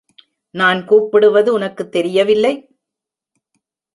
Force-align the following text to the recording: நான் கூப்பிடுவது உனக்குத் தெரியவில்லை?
நான் 0.51 0.85
கூப்பிடுவது 0.85 1.53
உனக்குத் 1.53 1.91
தெரியவில்லை? 1.91 2.53